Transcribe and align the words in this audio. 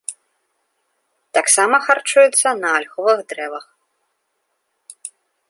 Таксама 1.37 1.75
харчуюцца 1.89 2.47
на 2.63 2.69
альховых 2.79 3.19
дрэвах. 3.35 3.65